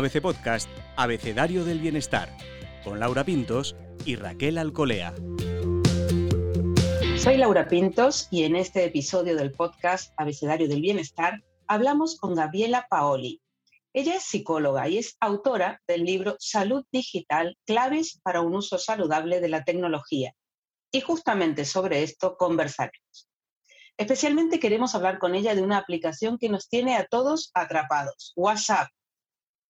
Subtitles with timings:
[0.00, 0.66] ABC Podcast,
[0.96, 2.34] Abecedario del Bienestar,
[2.84, 3.76] con Laura Pintos
[4.06, 5.14] y Raquel Alcolea.
[7.18, 12.86] Soy Laura Pintos y en este episodio del podcast Abecedario del Bienestar hablamos con Gabriela
[12.88, 13.42] Paoli.
[13.92, 19.38] Ella es psicóloga y es autora del libro Salud Digital, claves para un uso saludable
[19.42, 20.32] de la tecnología.
[20.90, 23.28] Y justamente sobre esto conversaremos.
[23.98, 28.88] Especialmente queremos hablar con ella de una aplicación que nos tiene a todos atrapados, WhatsApp.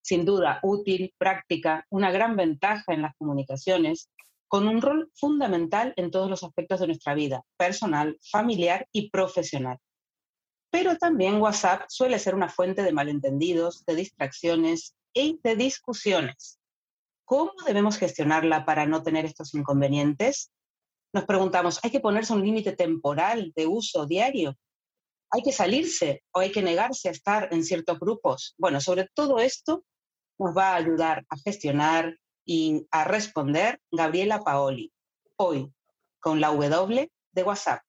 [0.02, 4.10] Sin duda útil, práctica, una gran ventaja en las comunicaciones,
[4.48, 9.78] con un rol fundamental en todos los aspectos de nuestra vida, personal, familiar y profesional.
[10.70, 16.58] Pero también WhatsApp suele ser una fuente de malentendidos, de distracciones y de discusiones.
[17.24, 20.50] ¿Cómo debemos gestionarla para no tener estos inconvenientes?
[21.12, 24.56] Nos preguntamos, ¿hay que ponerse un límite temporal de uso diario?
[25.32, 28.54] ¿Hay que salirse o hay que negarse a estar en ciertos grupos?
[28.58, 29.84] Bueno, sobre todo esto
[30.38, 34.92] nos va a ayudar a gestionar y a responder Gabriela Paoli,
[35.36, 35.72] hoy
[36.18, 37.82] con la W de WhatsApp.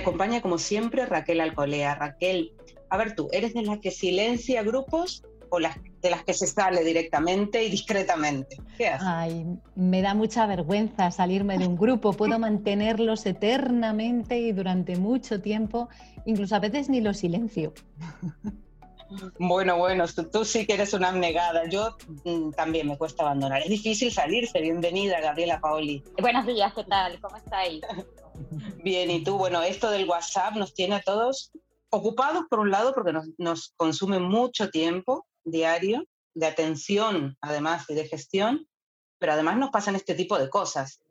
[0.00, 1.94] acompaña como siempre Raquel Alcolea.
[1.94, 2.52] Raquel,
[2.90, 6.46] a ver tú, ¿eres de las que silencia grupos o las, de las que se
[6.46, 8.60] sale directamente y discretamente?
[8.76, 9.06] ¿Qué haces?
[9.08, 12.12] Ay, me da mucha vergüenza salirme de un grupo.
[12.12, 15.88] Puedo mantenerlos eternamente y durante mucho tiempo,
[16.26, 17.72] incluso a veces ni lo silencio.
[19.38, 21.68] Bueno, bueno, tú, sí que eres una abnegada.
[21.68, 23.62] Yo mm, también me cuesta abandonar.
[23.62, 24.60] Es difícil salirse.
[24.60, 26.02] Bienvenida, Gabriela Paoli.
[26.20, 27.20] Buenos días, ¿qué tal?
[27.20, 27.82] ¿Cómo estáis?
[28.84, 31.52] Bien, y tú, bueno, esto del WhatsApp nos tiene a todos
[31.90, 38.06] ocupados por un lado porque nos, consume mucho tiempo diario, de atención además y de
[38.06, 38.68] gestión,
[39.18, 41.02] pero además nos pasan este tipo de cosas.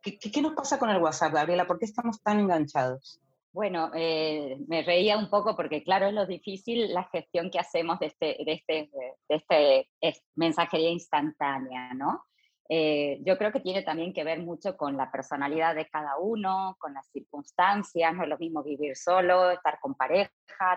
[0.00, 1.66] ¿Qué, qué, nos pasa con el WhatsApp, Gabriela?
[1.66, 3.20] ¿Por qué estamos tan enganchados?
[3.52, 7.98] Bueno, eh, me reía un poco porque claro, es lo difícil la gestión que hacemos
[7.98, 8.90] de este, de este,
[9.28, 9.92] de este
[10.34, 12.24] mensajería instantánea, ¿no?
[12.68, 16.76] Eh, yo creo que tiene también que ver mucho con la personalidad de cada uno,
[16.78, 20.30] con las circunstancias, no es lo mismo vivir solo, estar con pareja,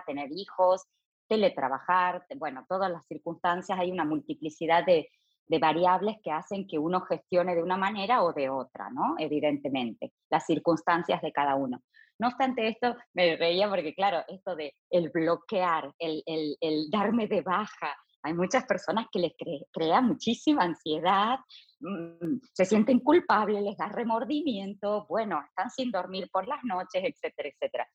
[0.06, 0.84] tener hijos,
[1.28, 5.08] teletrabajar, bueno, todas las circunstancias, hay una multiplicidad de,
[5.46, 9.14] de variables que hacen que uno gestione de una manera o de otra, ¿no?
[9.18, 11.82] Evidentemente, las circunstancias de cada uno.
[12.18, 17.26] No obstante esto, me reía porque, claro, esto de el bloquear, el, el, el darme
[17.26, 19.32] de baja, hay muchas personas que les
[19.72, 21.38] crea muchísima ansiedad,
[21.80, 27.48] mm, se sienten culpables, les da remordimiento, bueno, están sin dormir por las noches, etcétera,
[27.48, 27.88] etcétera.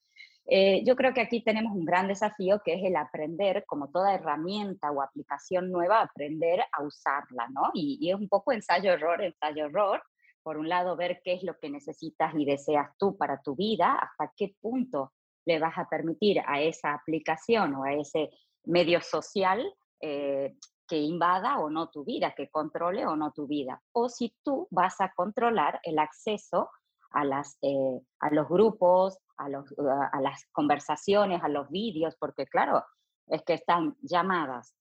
[0.46, 4.14] Eh, yo creo que aquí tenemos un gran desafío que es el aprender, como toda
[4.14, 7.70] herramienta o aplicación nueva, aprender a usarla, ¿no?
[7.74, 10.02] Y, y es un poco ensayo-error, ensayo-error.
[10.42, 13.94] Por un lado, ver qué es lo que necesitas y deseas tú para tu vida,
[13.94, 15.12] hasta qué punto
[15.44, 18.30] le vas a permitir a esa aplicación o a ese
[18.64, 19.64] medio social
[20.02, 20.56] eh,
[20.88, 23.80] que invada o no tu vida, que controle o no tu vida.
[23.92, 26.70] O si tú vas a controlar el acceso
[27.12, 32.46] a, las, eh, a los grupos, a, los, a las conversaciones, a los vídeos, porque
[32.46, 32.84] claro,
[33.28, 34.74] es que están llamadas,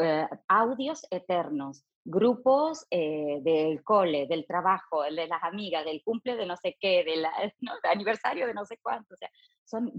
[0.00, 6.56] eh, audios eternos, grupos del cole, del trabajo, de las amigas, del cumple de no
[6.56, 7.24] sé qué, del
[7.82, 9.14] aniversario de no sé cuánto.
[9.14, 9.30] O sea,
[9.64, 9.90] son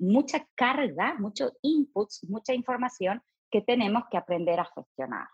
[0.00, 5.28] mucha carga, muchos inputs, mucha información que tenemos que aprender a gestionar.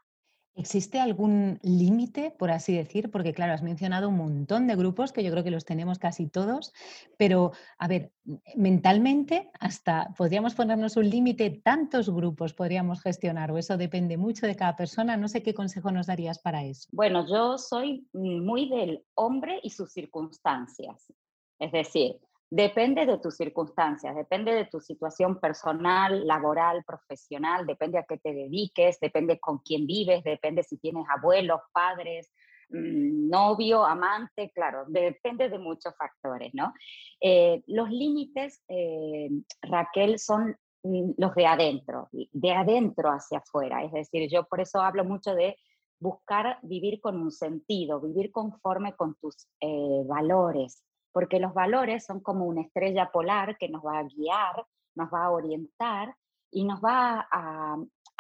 [0.56, 3.10] ¿Existe algún límite, por así decir?
[3.10, 6.28] Porque claro, has mencionado un montón de grupos que yo creo que los tenemos casi
[6.28, 6.72] todos,
[7.19, 8.12] pero a ver,
[8.54, 14.54] mentalmente hasta podríamos ponernos un límite, tantos grupos podríamos gestionar o eso depende mucho de
[14.54, 15.16] cada persona.
[15.16, 16.88] No sé qué consejo nos darías para eso.
[16.92, 21.12] Bueno, yo soy muy del hombre y sus circunstancias.
[21.58, 22.20] Es decir,
[22.50, 28.33] Depende de tus circunstancias, depende de tu situación personal, laboral, profesional, depende a qué te
[28.33, 32.30] dediques, depende con quién vives, depende si tienes abuelos, padres,
[32.68, 36.72] mm, novio, amante, claro, depende de muchos factores, ¿no?
[37.21, 39.30] Eh, los límites, eh,
[39.63, 44.80] Raquel, son mm, los de adentro, de adentro hacia afuera, es decir, yo por eso
[44.80, 45.57] hablo mucho de
[45.98, 50.84] buscar vivir con un sentido, vivir conforme con tus eh, valores,
[51.15, 54.66] porque los valores son como una estrella polar que nos va a guiar,
[54.97, 56.16] nos va a orientar
[56.51, 57.77] y nos va a,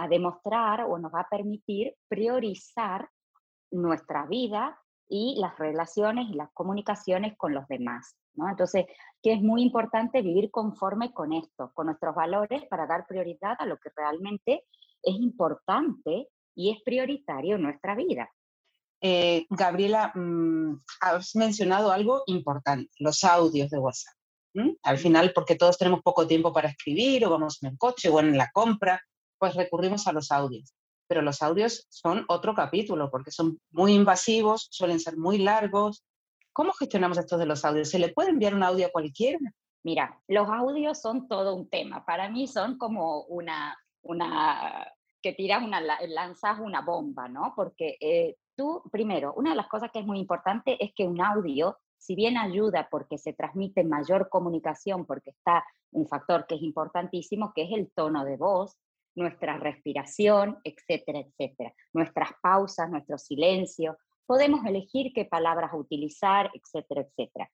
[0.08, 3.08] demostrar o nos va a permitir priorizar
[3.72, 8.16] nuestra vida y las relaciones y las comunicaciones con los demás.
[8.34, 8.48] ¿no?
[8.48, 8.86] Entonces,
[9.22, 13.66] que es muy importante vivir conforme con esto, con nuestros valores para dar prioridad a
[13.66, 14.64] lo que realmente
[15.02, 18.30] es importante y es prioritario en nuestra vida.
[19.06, 24.14] Eh, Gabriela, mm, has mencionado algo importante, los audios de WhatsApp.
[24.82, 28.18] Al final, porque todos tenemos poco tiempo para escribir o vamos en el coche o
[28.18, 29.02] en la compra,
[29.38, 30.72] pues recurrimos a los audios.
[31.06, 36.02] Pero los audios son otro capítulo porque son muy invasivos, suelen ser muy largos.
[36.54, 37.90] ¿Cómo gestionamos esto de los audios?
[37.90, 39.38] ¿Se le puede enviar un audio a cualquiera?
[39.82, 42.06] Mira, los audios son todo un tema.
[42.06, 44.90] Para mí son como una, una
[45.20, 47.52] que tiras una, lanzas una bomba, ¿no?
[47.54, 51.20] Porque eh, tú, primero, una de las cosas que es muy importante es que un
[51.20, 56.62] audio, si bien ayuda porque se transmite mayor comunicación, porque está un factor que es
[56.62, 58.76] importantísimo, que es el tono de voz,
[59.14, 63.96] nuestra respiración, etcétera, etcétera, nuestras pausas, nuestro silencio,
[64.26, 67.50] podemos elegir qué palabras utilizar, etcétera, etcétera.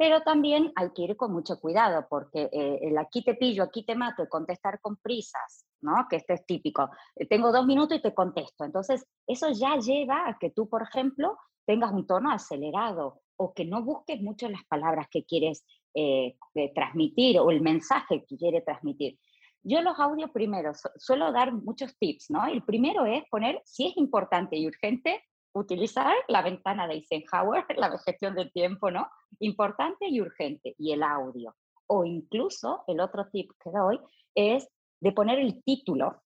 [0.00, 3.84] Pero también hay que ir con mucho cuidado, porque eh, el aquí te pillo, aquí
[3.84, 6.06] te mato, contestar con prisas, ¿no?
[6.08, 6.88] Que este es típico.
[7.16, 8.64] Eh, tengo dos minutos y te contesto.
[8.64, 11.36] Entonces, eso ya lleva a que tú, por ejemplo,
[11.66, 16.34] tengas un tono acelerado o que no busques mucho las palabras que quieres eh,
[16.74, 19.18] transmitir o el mensaje que quiere transmitir.
[19.62, 22.46] Yo los audios primero suelo dar muchos tips, ¿no?
[22.46, 27.96] El primero es poner, si es importante y urgente, utilizar la ventana de Eisenhower, la
[27.98, 29.08] gestión del tiempo, ¿no?
[29.40, 31.56] Importante y urgente, y el audio.
[31.86, 34.00] O incluso, el otro tip que doy
[34.34, 34.68] es
[35.00, 36.22] de poner el título.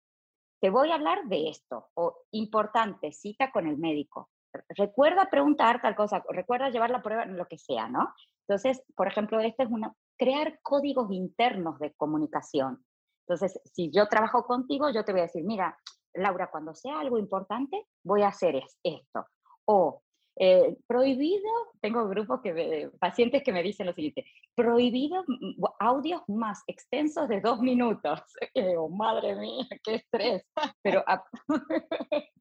[0.61, 4.31] Te voy a hablar de esto, o importante, cita con el médico.
[4.69, 8.15] Recuerda preguntar tal cosa, recuerda llevar la prueba, lo que sea, ¿no?
[8.47, 12.85] Entonces, por ejemplo, este es una, crear códigos internos de comunicación.
[13.27, 15.79] Entonces, si yo trabajo contigo, yo te voy a decir, mira,
[16.15, 19.27] Laura, cuando sea algo importante, voy a hacer esto.
[19.67, 20.03] O
[20.37, 21.49] eh, prohibido,
[21.81, 24.27] tengo grupos que pacientes que me dicen lo siguiente,
[24.57, 25.25] prohibido
[25.79, 28.21] audios más extensos de dos minutos.
[28.77, 30.45] Oh, madre mía, qué estrés.
[30.83, 31.05] Pero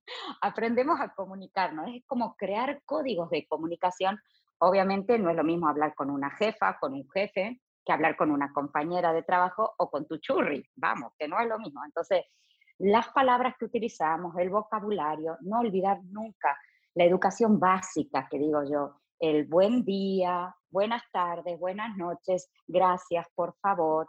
[0.41, 4.19] aprendemos a comunicarnos, es como crear códigos de comunicación.
[4.59, 8.31] Obviamente no es lo mismo hablar con una jefa, con un jefe, que hablar con
[8.31, 10.65] una compañera de trabajo o con tu churri.
[10.75, 11.83] Vamos, que no es lo mismo.
[11.85, 12.25] Entonces,
[12.79, 16.57] las palabras que utilizamos, el vocabulario, no olvidar nunca
[16.95, 23.55] la educación básica, que digo yo, el buen día, buenas tardes, buenas noches, gracias, por
[23.61, 24.07] favor,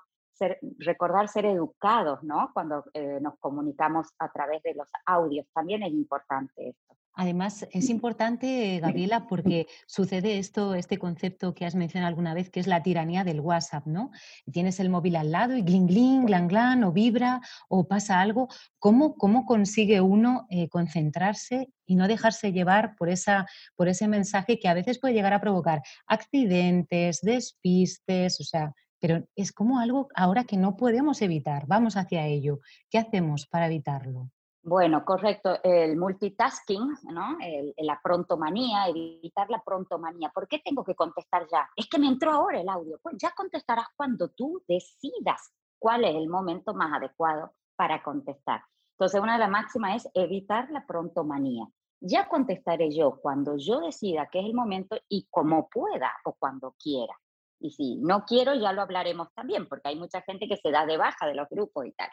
[0.79, 2.51] recordar ser educados, ¿no?
[2.53, 6.97] Cuando eh, nos comunicamos a través de los audios, también es importante esto.
[7.17, 12.59] Además, es importante, Gabriela, porque sucede esto, este concepto que has mencionado alguna vez, que
[12.59, 14.11] es la tiranía del WhatsApp, ¿no?
[14.51, 18.49] Tienes el móvil al lado y gling, gling, glan, glan, o vibra, o pasa algo.
[18.81, 23.47] ¿Cómo, cómo consigue uno eh, concentrarse y no dejarse llevar por, esa,
[23.77, 28.75] por ese mensaje que a veces puede llegar a provocar accidentes, despistes, o sea,
[29.05, 32.61] pero es como algo ahora que no podemos evitar, vamos hacia ello.
[32.89, 34.31] ¿Qué hacemos para evitarlo?
[34.63, 35.59] Bueno, correcto.
[35.63, 37.37] El multitasking, ¿no?
[37.77, 40.31] la prontomanía, evitar la prontomanía.
[40.35, 41.69] ¿Por qué tengo que contestar ya?
[41.77, 42.99] Es que me entró ahora el audio.
[43.03, 48.63] Pues ya contestarás cuando tú decidas cuál es el momento más adecuado para contestar.
[48.93, 51.67] Entonces, una de las máximas es evitar la prontomanía.
[52.01, 56.75] Ya contestaré yo cuando yo decida que es el momento y como pueda o cuando
[56.83, 57.15] quiera.
[57.61, 60.87] Y si no quiero, ya lo hablaremos también, porque hay mucha gente que se da
[60.87, 62.11] de baja de los grupos y tal.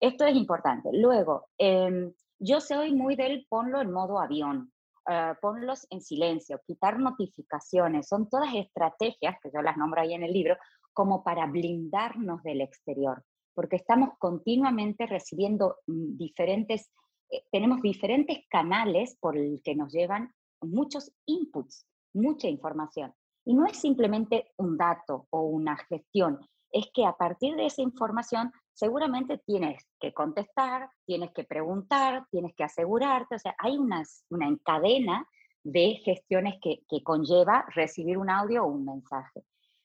[0.00, 0.90] Esto es importante.
[0.92, 4.72] Luego, em, yo soy muy del ponlo en modo avión,
[5.08, 10.22] uh, ponlos en silencio, quitar notificaciones, son todas estrategias, que yo las nombro ahí en
[10.22, 10.56] el libro,
[10.92, 16.90] como para blindarnos del exterior, porque estamos continuamente recibiendo mm, diferentes,
[17.30, 23.12] eh, tenemos diferentes canales por el que nos llevan muchos inputs, mucha información.
[23.48, 26.38] Y no es simplemente un dato o una gestión,
[26.70, 32.54] es que a partir de esa información seguramente tienes que contestar, tienes que preguntar, tienes
[32.54, 35.26] que asegurarte, o sea, hay una encadena
[35.64, 39.42] de gestiones que, que conlleva recibir un audio o un mensaje.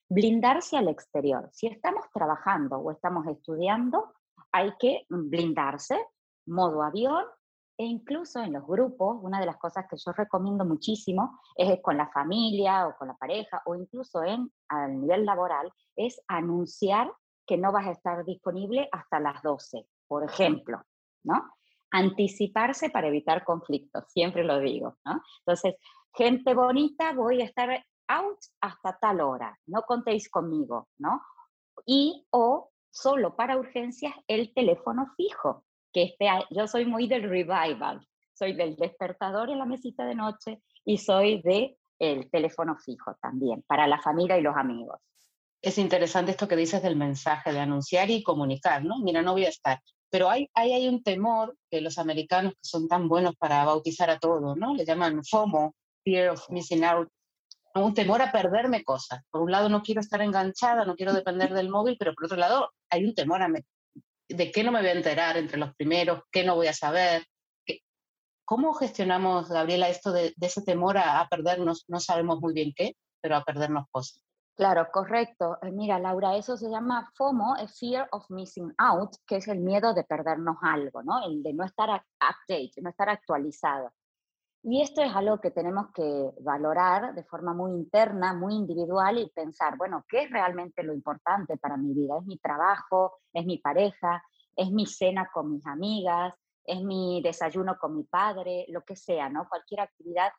[0.10, 1.50] Blindarse al exterior.
[1.54, 4.12] Si estamos trabajando o estamos estudiando,
[4.52, 6.06] hay que blindarse,
[6.48, 7.24] modo avión,
[7.78, 11.98] e incluso en los grupos, una de las cosas que yo recomiendo muchísimo es con
[11.98, 17.12] la familia o con la pareja o incluso en, a nivel laboral, es anunciar
[17.46, 20.82] que no vas a estar disponible hasta las 12, por ejemplo,
[21.24, 21.52] ¿no?
[21.92, 25.22] Anticiparse para evitar conflictos, siempre lo digo, ¿no?
[25.40, 25.76] Entonces,
[26.14, 31.22] gente bonita, voy a estar out hasta tal hora, no contéis conmigo, ¿no?
[31.86, 38.06] Y o solo para urgencias el teléfono fijo, que esté, yo soy muy del revival,
[38.34, 43.64] soy del despertador en la mesita de noche y soy de el teléfono fijo también,
[43.68, 45.00] para la familia y los amigos
[45.64, 49.00] es interesante esto que dices del mensaje, de anunciar y comunicar, ¿no?
[49.00, 52.68] Mira, no voy a estar, pero hay, hay, hay un temor que los americanos que
[52.68, 54.76] son tan buenos para bautizar a todo, ¿no?
[54.76, 55.74] Le llaman FOMO,
[56.04, 57.10] Fear of Missing Out,
[57.76, 59.24] un temor a perderme cosas.
[59.32, 62.38] Por un lado no quiero estar enganchada, no quiero depender del móvil, pero por otro
[62.38, 63.48] lado hay un temor a
[64.36, 67.24] de qué no me voy a enterar entre los primeros, qué no voy a saber.
[68.46, 71.86] ¿Cómo gestionamos, Gabriela, esto de, ese temor a, perdernos?
[71.88, 74.22] No sabemos muy bien qué, pero a perdernos cosas.
[74.56, 75.58] Claro, correcto.
[75.62, 79.94] Eh, mira, Laura, eso se llama FOMO, Fear of Missing Out, que es el miedo
[79.94, 81.26] de perdernos algo, ¿no?
[81.26, 83.92] El de no estar update, no estar actualizado.
[84.66, 89.30] Y esto es algo que tenemos que valorar de forma muy interna, muy individual y
[89.30, 92.18] pensar, bueno, ¿qué es realmente lo importante para mi vida?
[92.18, 93.20] ¿Es mi trabajo?
[93.34, 94.24] ¿Es mi pareja?
[94.56, 96.34] ¿Es mi cena con mis amigas?
[96.64, 98.66] ¿Es mi desayuno con mi padre?
[98.70, 99.50] Lo que sea, ¿no?
[99.50, 100.32] Cualquier actividad.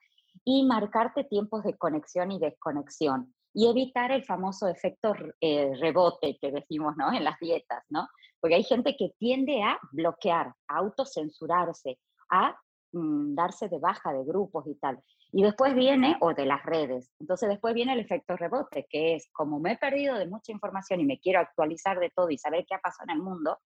[0.43, 3.35] Y marcarte tiempos de conexión y desconexión.
[3.53, 7.13] Y evitar el famoso efecto eh, rebote que decimos, ¿no?
[7.13, 8.09] En las dietas, ¿no?
[8.41, 11.99] Porque hay gente que tiende a bloquear, a autocensurarse,
[12.31, 12.57] a
[12.95, 15.03] Mm, darse de baja de grupos y tal.
[15.33, 19.29] Y después viene, o de las redes, entonces después viene el efecto rebote, que es
[19.33, 22.65] como me he perdido de mucha información y me quiero actualizar de todo y saber
[22.69, 23.59] qué ha pasado en el mundo,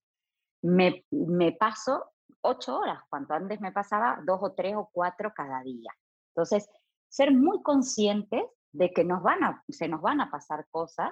[0.63, 2.07] me, me paso
[2.41, 5.93] ocho horas, cuando antes me pasaba dos o tres o cuatro cada día.
[6.35, 6.67] Entonces,
[7.11, 11.11] ser muy conscientes de que nos van a, se nos van a pasar cosas.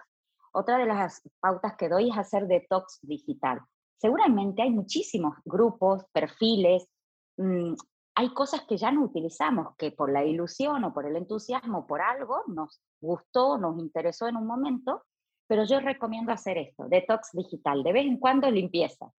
[0.52, 3.60] Otra de las pautas que doy es hacer detox digital.
[3.98, 6.88] Seguramente hay muchísimos grupos, perfiles,
[7.36, 7.74] mm,
[8.18, 12.00] hay cosas que ya no utilizamos, que por la ilusión o por el entusiasmo, por
[12.00, 15.04] algo, nos gustó, nos interesó en un momento,
[15.46, 19.12] pero yo recomiendo hacer esto, detox digital, de vez en cuando limpieza.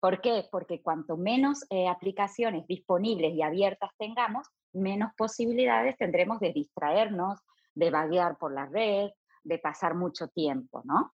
[0.00, 0.48] ¿Por qué?
[0.50, 7.38] Porque cuanto menos eh, aplicaciones disponibles y abiertas tengamos, menos posibilidades tendremos de distraernos,
[7.74, 9.10] de vaguear por la red,
[9.44, 11.12] de pasar mucho tiempo, ¿no?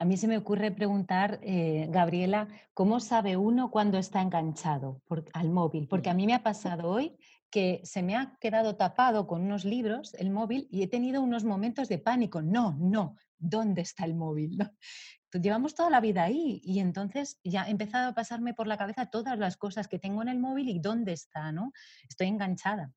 [0.00, 5.02] A mí se me ocurre preguntar, eh, Gabriela, ¿cómo sabe uno cuando está enganchado
[5.32, 5.88] al móvil?
[5.88, 7.16] Porque a mí me ha pasado hoy
[7.50, 11.42] que se me ha quedado tapado con unos libros el móvil y he tenido unos
[11.42, 12.42] momentos de pánico.
[12.42, 14.58] No, no, ¿dónde está el móvil?
[15.32, 19.10] Llevamos toda la vida ahí y entonces ya he empezado a pasarme por la cabeza
[19.10, 21.72] todas las cosas que tengo en el móvil y dónde está, ¿no?
[22.08, 22.92] Estoy enganchada.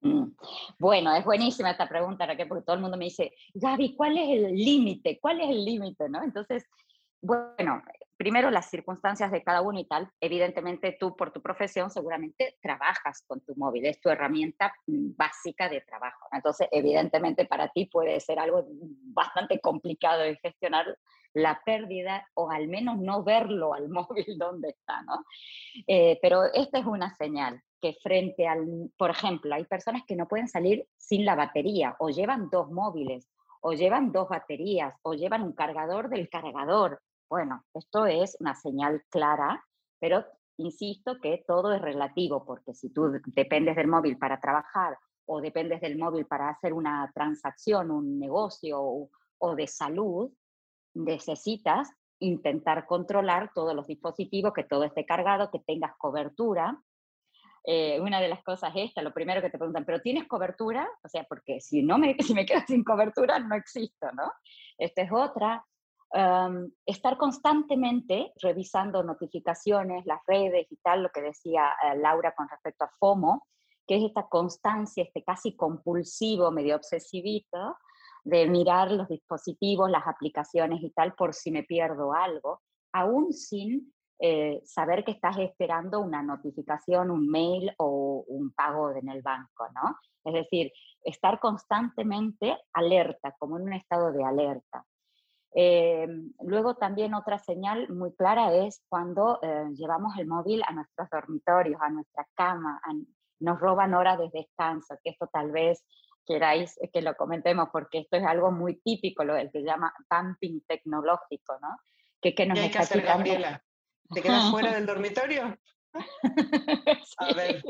[0.00, 0.32] Mm.
[0.78, 4.28] Bueno, es buenísima esta pregunta, Raquel, porque todo el mundo me dice, Gaby, ¿cuál es
[4.28, 5.18] el límite?
[5.20, 6.08] ¿Cuál es el límite?
[6.08, 6.22] ¿no?
[6.22, 6.64] Entonces,
[7.20, 7.82] bueno,
[8.16, 10.10] primero las circunstancias de cada uno y tal.
[10.20, 15.68] Evidentemente tú por tu profesión seguramente trabajas con tu móvil, es tu herramienta mm, básica
[15.68, 16.28] de trabajo.
[16.32, 18.66] Entonces, evidentemente para ti puede ser algo
[19.14, 20.86] bastante complicado de gestionar
[21.34, 25.24] la pérdida o al menos no verlo al móvil donde está, ¿no?
[25.86, 30.26] Eh, pero esta es una señal que frente al, por ejemplo, hay personas que no
[30.26, 33.28] pueden salir sin la batería o llevan dos móviles
[33.60, 37.00] o llevan dos baterías o llevan un cargador del cargador.
[37.28, 39.64] Bueno, esto es una señal clara,
[40.00, 40.24] pero
[40.56, 45.80] insisto que todo es relativo, porque si tú dependes del móvil para trabajar o dependes
[45.80, 50.32] del móvil para hacer una transacción, un negocio o, o de salud,
[50.98, 51.90] necesitas
[52.20, 56.82] intentar controlar todos los dispositivos, que todo esté cargado, que tengas cobertura
[57.70, 60.88] eh, una de las cosas es esta, lo primero que te preguntan, ¿pero tienes cobertura?
[61.02, 64.32] O sea, porque si, no me, si me quedo sin cobertura, no existo, ¿no?
[64.78, 65.64] Esta es otra.
[66.86, 72.86] estar constantemente revisando notificaciones, las redes y tal, lo que decía eh, Laura con respecto
[72.86, 73.46] a FOMO,
[73.86, 77.76] que es esta constancia, este casi compulsivo, medio obsesivito,
[78.24, 82.60] de mirar los dispositivos, las aplicaciones y tal, por si me pierdo algo,
[82.92, 89.08] aún sin eh, saber que estás esperando una notificación, un mail o un pago en
[89.08, 89.96] el banco, ¿no?
[90.24, 90.72] Es decir,
[91.04, 94.84] estar constantemente alerta, como en un estado de alerta.
[95.54, 96.06] Eh,
[96.40, 101.80] luego también otra señal muy clara es cuando eh, llevamos el móvil a nuestros dormitorios,
[101.80, 102.80] a nuestra cama,
[103.40, 105.84] nos roban horas de descanso, que esto tal vez
[106.28, 110.60] queráis que lo comentemos porque esto es algo muy típico, lo que se llama pumping
[110.66, 111.78] tecnológico, ¿no?
[112.20, 113.30] Que, que nos está quitando...
[114.14, 115.58] ¿Te quedas fuera del dormitorio?
[117.18, 117.62] A ver.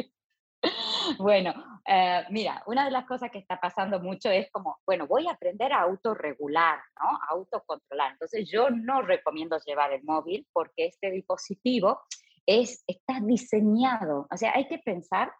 [1.19, 1.55] Bueno,
[1.87, 5.33] eh, mira, una de las cosas que está pasando mucho es como, bueno, voy a
[5.33, 7.09] aprender a autorregular, ¿no?
[7.09, 8.12] A autocontrolar.
[8.12, 12.00] Entonces yo no recomiendo llevar el móvil porque este dispositivo
[12.47, 15.33] es, está diseñado, o sea, hay que pensar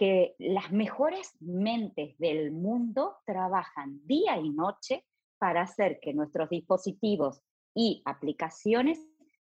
[0.00, 5.04] que las mejores mentes del mundo trabajan día y noche
[5.38, 7.42] para hacer que nuestros dispositivos
[7.74, 8.98] y aplicaciones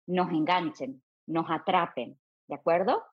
[0.06, 2.20] nos enganchen, nos atrapen,
[2.50, 3.06] ¿de acuerdo?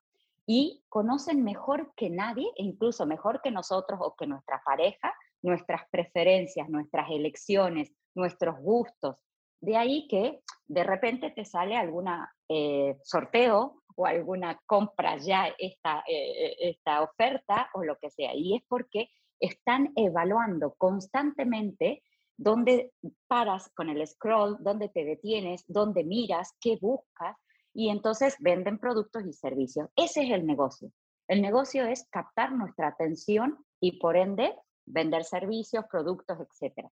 [0.44, 5.82] Y conocen mejor que nadie, e incluso mejor que nosotros o que nuestra pareja, nuestras
[5.88, 9.24] preferencias, nuestras elecciones, nuestros gustos,
[9.60, 16.02] De ahí que de repente te sale alguna eh, sorteo o alguna compra ya esta,
[16.08, 18.34] eh, esta oferta o lo que sea.
[18.34, 22.02] Y es porque están evaluando constantemente
[22.38, 22.92] dónde
[23.28, 27.36] paras con el scroll, dónde te detienes, dónde miras, qué buscas,
[27.74, 29.90] y entonces venden productos y servicios.
[29.96, 30.90] Ese es el negocio.
[31.28, 34.54] El negocio es captar nuestra atención y por ende
[34.86, 36.88] vender servicios, productos, etc.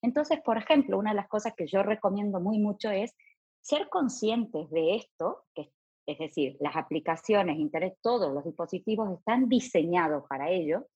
[0.00, 3.14] Entonces, por ejemplo, una de las cosas que yo recomiendo muy mucho es
[3.60, 5.72] ser conscientes de esto, que
[6.06, 10.86] es decir, las aplicaciones, Internet, todos los dispositivos están diseñados para ello,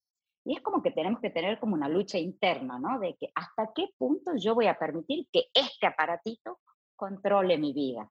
[0.47, 2.99] y es como que tenemos que tener como una lucha interna, ¿no?
[2.99, 6.59] De que hasta qué punto yo voy a permitir que este aparatito
[6.95, 8.09] controle mi vida.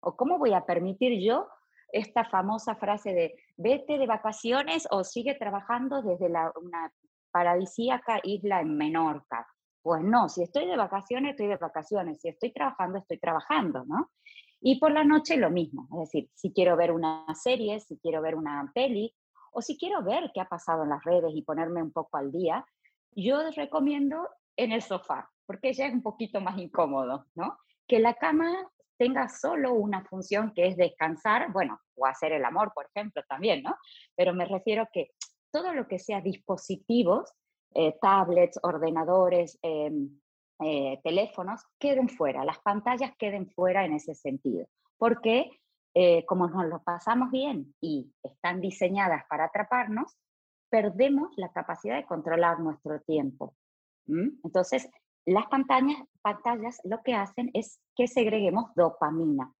[0.00, 1.48] O cómo voy a permitir yo
[1.88, 6.92] esta famosa frase de vete de vacaciones o sigue trabajando desde la, una
[7.32, 9.46] paradisíaca isla en Menorca.
[9.82, 12.20] Pues no, si estoy de vacaciones, estoy de vacaciones.
[12.20, 14.12] Si estoy trabajando, estoy trabajando, ¿no?
[14.64, 15.88] Y por la noche lo mismo.
[15.92, 19.12] Es decir, si quiero ver una serie, si quiero ver una peli,
[19.52, 22.30] o si quiero ver qué ha pasado en las redes y ponerme un poco al
[22.30, 22.64] día,
[23.10, 27.58] yo recomiendo en el sofá, porque ya es un poquito más incómodo, ¿no?
[27.86, 28.50] Que la cama
[28.96, 33.62] tenga solo una función que es descansar, bueno, o hacer el amor, por ejemplo, también,
[33.62, 33.76] ¿no?
[34.14, 35.10] Pero me refiero que
[35.50, 37.32] todo lo que sea dispositivos,
[37.74, 40.20] eh, tablets, ordenadores, em,
[40.64, 44.66] eh, teléfonos, queden fuera, las pantallas queden fuera en ese sentido,
[44.98, 45.50] porque
[45.94, 50.16] eh, como nos lo pasamos bien y están diseñadas para atraparnos,
[50.70, 53.54] perdemos la capacidad de controlar nuestro tiempo.
[54.06, 54.90] Entonces,
[55.26, 59.52] las pantallas, pantallas lo que hacen es que segreguemos dopamina,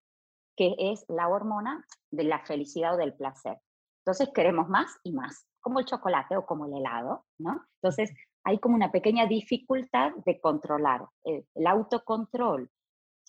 [0.56, 3.58] que es la hormona de la felicidad o del placer.
[4.04, 7.64] Entonces queremos más y más, como el chocolate o como el helado, ¿no?
[7.80, 8.12] Entonces
[8.44, 11.06] hay como una pequeña dificultad de controlar.
[11.24, 12.70] El, el autocontrol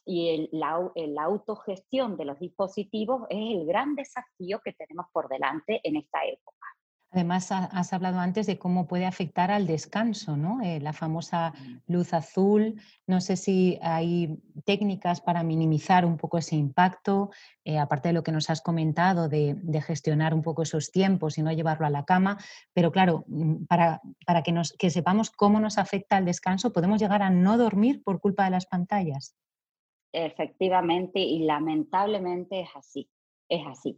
[0.06, 5.80] y el, la, autogestión de los dispositivos es el gran desafío que tenemos por delante
[5.84, 6.68] en esta época.
[7.14, 10.62] Además, has hablado antes de cómo puede afectar al descanso, ¿no?
[10.64, 11.54] Eh, la famosa
[11.86, 12.82] luz azul.
[13.06, 17.30] No sé si hay técnicas para minimizar un poco ese impacto,
[17.66, 21.38] eh, aparte de lo que nos has comentado de, de, gestionar un poco esos tiempos
[21.38, 22.40] y no llevarlo a la cama.
[22.74, 27.00] Pero claro, mm, para, para que, nos, que sepamos cómo nos afecta el descanso, podemos
[27.00, 29.36] llegar a no dormir por culpa de las pantallas.
[30.12, 33.08] Efectivamente y lamentablemente es así,
[33.56, 33.98] es así.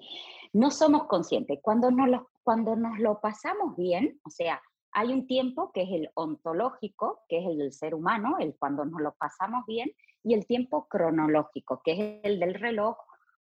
[0.53, 1.59] No somos conscientes.
[1.61, 5.89] Cuando nos, lo, cuando nos lo pasamos bien, o sea, hay un tiempo que es
[5.91, 9.91] el ontológico, que es el del ser humano, el cuando nos lo pasamos bien,
[10.23, 12.97] y el tiempo cronológico, que es el del reloj,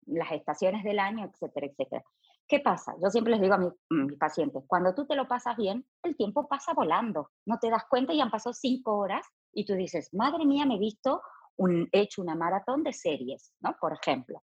[0.06, 2.04] las estaciones del año, etcétera, etcétera.
[2.46, 2.94] ¿Qué pasa?
[3.02, 6.14] Yo siempre les digo a mis, mis, pacientes, cuando tú te lo pasas bien, el
[6.14, 10.12] tiempo pasa volando, no te das cuenta y han pasado cinco horas y tú dices,
[10.12, 11.22] madre mía, me he visto
[11.56, 13.76] un, hecho una maratón de series, ¿no?
[13.80, 14.42] Por ejemplo.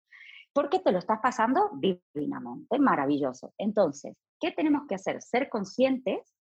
[0.53, 3.53] Porque te lo estás pasando divinamente, maravilloso.
[3.57, 5.23] Entonces, ¿qué tenemos que hacer?
[5.23, 6.35] Ser conscientes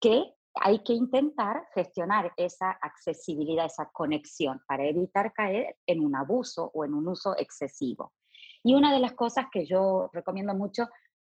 [0.00, 6.70] que hay que intentar gestionar esa accesibilidad, esa conexión para evitar caer en un abuso
[6.74, 8.12] o en un uso excesivo.
[8.62, 10.88] Y una de las cosas que yo recomiendo mucho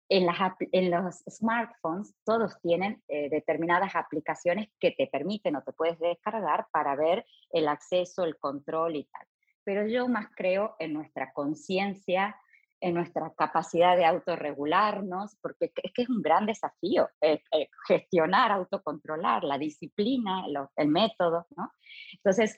[0.09, 6.67] en, los smartphones todos tienen eh, determinadas aplicaciones que te permiten o te puedes descargar
[6.71, 9.27] para ver el acceso, el control y tal.
[9.65, 12.37] Pero yo más creo en nuestra conciencia,
[12.79, 18.51] en nuestra capacidad de autorregularnos, porque es que es un gran desafío eh, eh, gestionar,
[18.51, 20.45] autocontrolar, la disciplina,
[20.77, 21.71] el método, ¿no?
[22.13, 22.57] Entonces,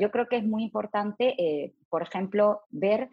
[0.00, 3.08] yo creo que es muy importante, por ejemplo, ver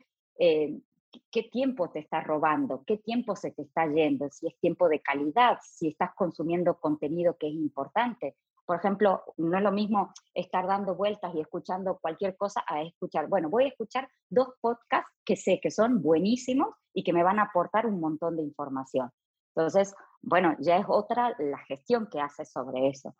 [1.31, 4.99] qué tiempo te está robando, qué tiempo se te está yendo, si es tiempo de
[4.99, 8.35] calidad, si estás consumiendo contenido que es importante.
[8.67, 13.27] Por ejemplo, no es lo mismo estar dando vueltas y escuchando cualquier cosa a escuchar,
[13.29, 17.39] bueno, voy a escuchar dos podcasts que sé que son buenísimos y que me van
[17.39, 19.09] a aportar un montón de información.
[19.55, 23.15] Entonces, bueno, ya es otra la gestión que hace sobre eso.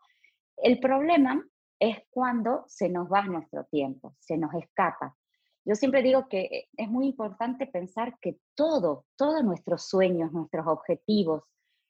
[0.58, 1.42] El problema
[1.80, 5.16] es cuando se nos va nuestro tiempo, se nos escapa.
[5.64, 11.44] Yo siempre digo que es muy importante pensar que todo, todos nuestros sueños, nuestros objetivos,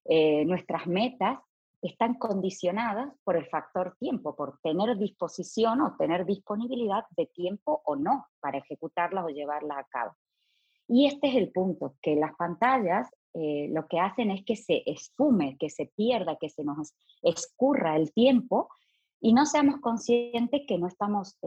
[0.06, 1.40] eh, nuestras metas
[1.82, 7.96] están condicionadas por el factor tiempo, por tener disposición o tener disponibilidad de tiempo o
[7.96, 10.16] no para ejecutarlas o llevarlas a cabo.
[10.88, 14.82] Y este es el punto, que las pantallas eh, lo que hacen es que se
[14.86, 18.70] esfume, que se pierda, que se nos escurra el tiempo
[19.20, 21.38] y no seamos conscientes que no estamos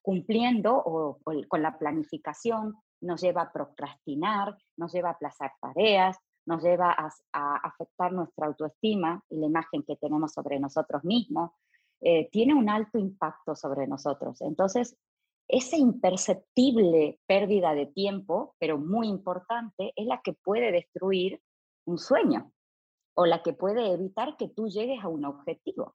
[0.00, 6.62] cumpliendo o, con la planificación, nos lleva a procrastinar, nos lleva a aplazar tareas, nos
[6.62, 11.50] lleva a, afectar nuestra autoestima y la imagen que tenemos sobre nosotros mismos,
[12.00, 14.40] eh, tiene un alto impacto sobre nosotros.
[14.40, 14.96] Entonces,
[15.48, 21.40] esa imperceptible pérdida de tiempo, pero muy importante, es la que puede destruir
[21.84, 22.52] un sueño
[23.14, 25.94] o la que puede evitar que tú llegues a un objetivo.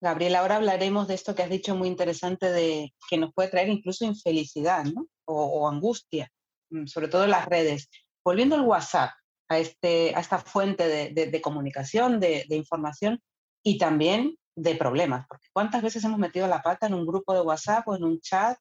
[0.00, 3.68] Gabriela, ahora hablaremos de esto que has dicho muy interesante de que nos puede traer
[3.68, 4.84] incluso infelicidad
[5.24, 6.30] o, angustia,
[6.70, 7.88] mm, sobre todo las redes.
[8.24, 9.10] Volviendo al WhatsApp,
[9.54, 13.20] a, este, a esta fuente de, comunicación, de, información
[13.62, 17.88] y también de problemas, cuántas veces hemos metido la pata en un grupo de WhatsApp
[17.88, 18.56] o en un chat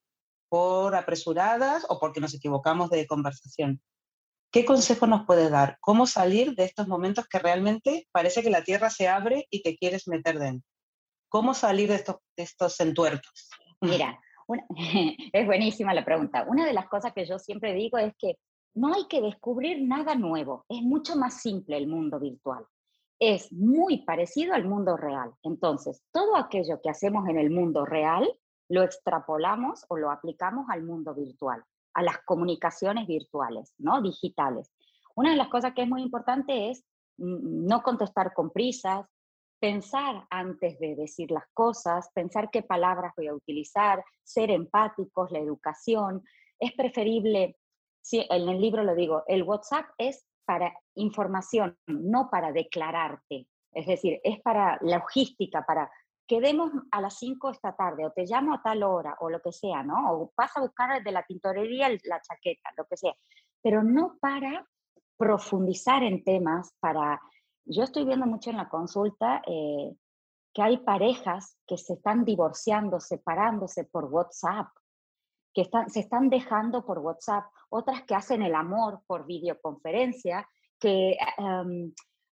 [0.49, 3.81] por apresuradas o porque nos equivocamos de conversación.
[4.51, 5.77] ¿Qué consejo nos puede dar?
[5.81, 9.75] ¿Cómo salir de estos momentos que realmente parece que la tierra se abre y te
[9.75, 10.67] quieres meter dentro?
[11.27, 12.03] ¿Cómo salir de
[12.37, 13.49] estos entuertos?
[13.81, 14.19] Mira,
[15.33, 16.45] es buenísima la pregunta.
[16.47, 18.37] Una de las cosas que yo siempre digo es que
[18.75, 22.65] no hay que descubrir nada nuevo, es mucho más simple el mundo virtual.
[23.19, 25.31] Es muy parecido al mundo real.
[25.43, 28.29] Entonces, todo aquello que hacemos en el mundo real
[28.69, 34.01] lo extrapolamos o lo aplicamos al mundo virtual a las comunicaciones virtuales, ¿no?
[34.01, 34.71] Digitales.
[35.15, 36.83] Una de las cosas que es muy importante es
[37.17, 39.05] mm, no contestar con prisas,
[39.59, 45.39] pensar antes de decir las cosas, pensar qué palabras voy a utilizar, ser empáticos, la
[45.39, 46.23] educación.
[46.59, 47.57] Es preferible,
[48.03, 53.47] sí, en el libro lo digo, el WhatsApp es para información, no para declararte.
[53.71, 55.89] Es decir, es para logística, para
[56.27, 59.51] quedemos a las 5 esta tarde, o te llamo a tal hora, o lo que
[59.51, 60.13] sea, ¿no?
[60.13, 63.13] O vas a buscar desde la tintorería la chaqueta, lo que sea,
[63.61, 64.67] pero no para
[65.17, 67.21] profundizar en temas, para...
[67.65, 69.95] Yo estoy viendo mucho en la consulta eh,
[70.53, 74.67] que hay parejas que se están divorciando, separándose por WhatsApp,
[75.53, 80.47] que están, se están dejando por WhatsApp, otras que hacen el amor por videoconferencia,
[80.79, 81.93] que em,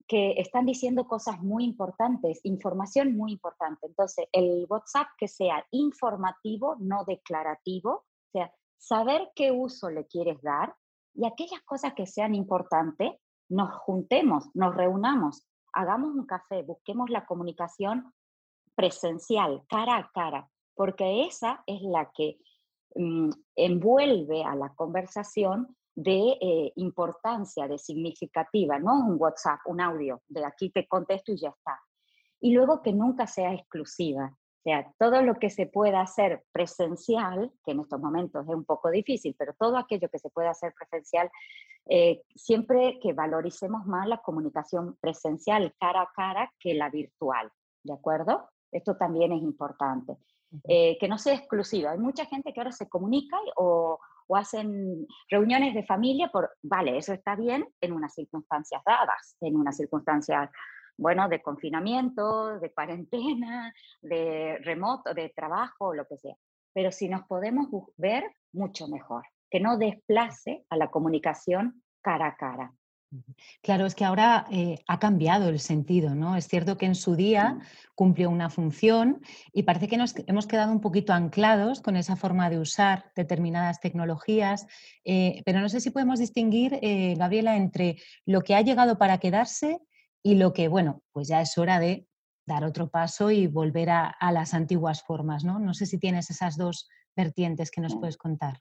[0.08, 3.86] que están diciendo cosas muy importantes, información muy importante.
[3.86, 10.40] Entonces, el WhatsApp que sea informativo, no declarativo, o sea, saber qué uso le quieres
[10.40, 10.74] dar
[11.14, 13.12] y aquellas cosas que sean importantes,
[13.50, 18.12] nos juntemos, nos reunamos, hagamos un café, busquemos la comunicación
[18.74, 22.38] presencial, cara a cara, porque esa es la que
[22.98, 30.22] mm, envuelve a la conversación de eh, importancia, de significativa, no un WhatsApp, un audio,
[30.28, 31.80] de aquí te contesto y ya está.
[32.40, 37.52] Y luego que nunca sea exclusiva, o sea, todo lo que se pueda hacer presencial,
[37.64, 40.72] que en estos momentos es un poco difícil, pero todo aquello que se pueda hacer
[40.78, 41.30] presencial,
[41.86, 47.50] eh, siempre que valoricemos más la comunicación presencial cara a cara que la virtual,
[47.82, 48.50] ¿de acuerdo?
[48.70, 50.16] Esto también es importante.
[50.66, 51.90] Eh, que no sea exclusiva.
[51.90, 56.96] Hay mucha gente que ahora se comunica o, o hacen reuniones de familia por, vale,
[56.96, 60.50] eso está bien en unas circunstancias dadas, en unas circunstancias,
[60.96, 66.34] bueno, de confinamiento, de cuarentena, de remoto, de trabajo, lo que sea.
[66.72, 72.36] Pero si nos podemos ver, mucho mejor, que no desplace a la comunicación cara a
[72.36, 72.72] cara.
[73.62, 76.36] Claro, es que ahora eh, ha cambiado el sentido, ¿no?
[76.36, 77.58] Es cierto que en su día
[77.94, 82.50] cumplió una función y parece que nos hemos quedado un poquito anclados con esa forma
[82.50, 84.66] de usar determinadas tecnologías,
[85.04, 89.18] eh, pero no sé si podemos distinguir, eh, Gabriela, entre lo que ha llegado para
[89.18, 89.80] quedarse
[90.22, 92.06] y lo que, bueno, pues ya es hora de
[92.46, 95.58] dar otro paso y volver a, a las antiguas formas, ¿no?
[95.58, 98.60] No sé si tienes esas dos vertientes que nos puedes contar.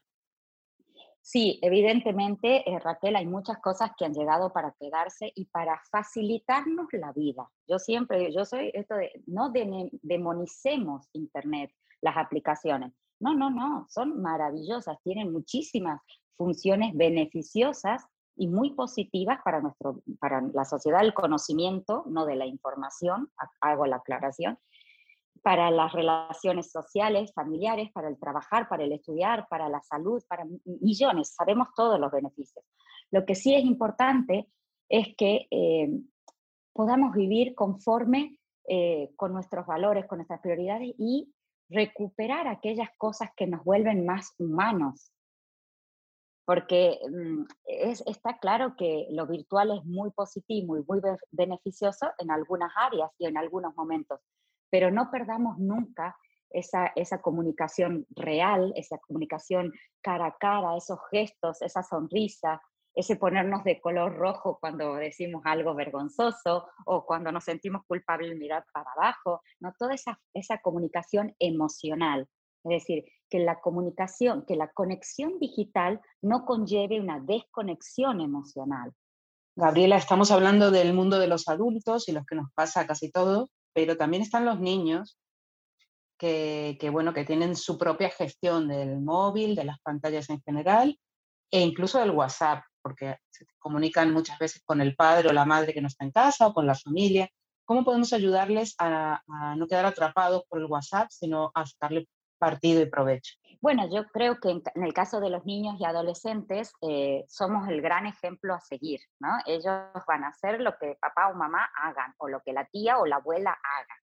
[1.30, 6.86] Sí, evidentemente, eh, Raquel, hay muchas cosas que han llegado para quedarse y para facilitarnos
[6.92, 7.46] la vida.
[7.66, 12.94] Yo siempre, yo soy esto de, no demonicemos Internet, las aplicaciones.
[13.20, 16.00] No, no, no, son maravillosas, tienen muchísimas
[16.38, 22.46] funciones beneficiosas y muy positivas para, nuestro, para la sociedad del conocimiento, no de la
[22.46, 24.58] información, hago la aclaración,
[25.42, 30.44] para las relaciones sociales, familiares, para el trabajar, para el estudiar, para la salud, para
[30.64, 32.64] millones, sabemos todos los beneficios.
[33.10, 34.48] Lo que sí es importante
[34.88, 35.88] es que eh,
[36.72, 41.32] podamos vivir conforme eh, con nuestros valores, con nuestras prioridades y
[41.70, 45.12] recuperar aquellas cosas que nos vuelven más humanos.
[46.44, 52.30] Porque mm, es, está claro que lo virtual es muy positivo y muy beneficioso en
[52.30, 54.20] algunas áreas y en algunos momentos,
[54.70, 56.16] pero no perdamos nunca
[56.50, 62.60] esa, esa comunicación real, esa comunicación cara a cara, esos gestos, esa sonrisa,
[62.94, 68.64] ese ponernos de color rojo cuando decimos algo vergonzoso o cuando nos sentimos culpables mirar
[68.72, 72.28] para abajo, no toda esa, esa comunicación emocional.
[72.64, 78.92] Es decir, que la comunicación, que la conexión digital no conlleve una desconexión emocional.
[79.54, 83.48] Gabriela, estamos hablando del mundo de los adultos y los que nos pasa casi todo,
[83.72, 85.18] pero también están los niños
[86.18, 90.98] que, bueno, que tienen su propia gestión del móvil, de las pantallas en general
[91.50, 95.72] e incluso del WhatsApp, porque se comunican muchas veces con el padre o la madre
[95.72, 97.28] que no está en casa o con la familia.
[97.64, 99.22] ¿Cómo podemos ayudarles a,
[99.56, 103.34] no quedar atrapados por el WhatsApp, sino a sacarle partido y provecho?
[103.60, 107.82] Bueno, yo creo que en, el caso de los niños y adolescentes eh, somos el
[107.82, 109.30] gran ejemplo a seguir, ¿no?
[109.46, 112.98] Ellos van a hacer lo que papá o mamá hagan o lo que la tía
[112.98, 113.98] o la abuela hagan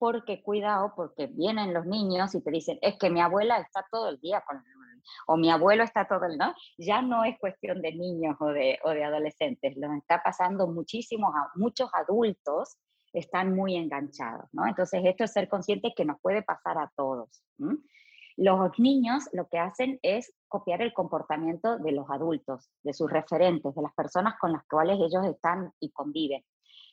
[0.00, 4.08] porque cuidado, porque vienen los niños y te dicen, es que mi abuela está todo
[4.08, 4.64] el día con
[5.26, 6.54] o mi abuelo está todo el, ¿no?
[6.78, 12.78] Ya no es cuestión de niños o de, adolescentes, lo está pasando muchísimos, muchos adultos
[13.12, 14.66] están muy enganchados, ¿no?
[14.66, 17.42] Entonces esto es ser consciente que nos puede pasar a todos.
[18.36, 23.74] Los niños lo que hacen es copiar el comportamiento de los adultos, de sus referentes,
[23.74, 26.42] de las personas con las cuales ellos están y conviven.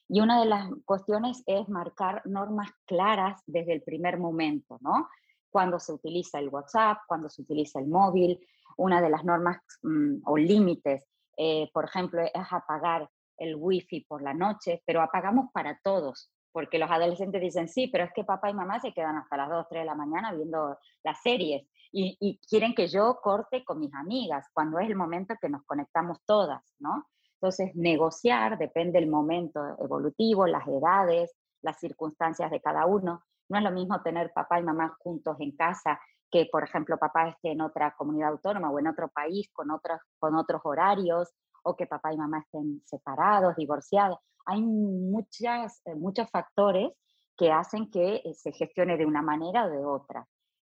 [0.09, 5.09] Y una de las cuestiones es marcar normas claras desde el primer momento, ¿no?
[5.49, 8.39] Cuando se utiliza el WhatsApp, cuando se utiliza el móvil,
[8.77, 11.05] una de las normas mm, o límites,
[11.37, 16.79] eh, por ejemplo, es apagar el wifi por la noche, pero apagamos para todos, porque
[16.79, 19.67] los adolescentes dicen, sí, pero es que papá y mamá se quedan hasta las 2,
[19.69, 24.47] 3 de la mañana viendo las series y, quieren que yo corte con mis amigas,
[24.53, 27.07] cuando es el momento que nos conectamos todas, ¿no?
[27.35, 33.23] Entonces, negociar depende del momento evolutivo, las edades, las circunstancias de cada uno.
[33.49, 35.99] No es lo mismo tener papá y mamá juntos en casa
[36.31, 40.01] que, por ejemplo, papá esté en otra comunidad autónoma o en otro país con otros,
[40.19, 41.29] con otros horarios
[41.67, 44.19] o que papá y mamá estén separados, divorciados.
[44.45, 46.93] Hay muchas, eh, muchos factores
[47.37, 50.25] que hacen que eh, se gestione de una manera o de otra.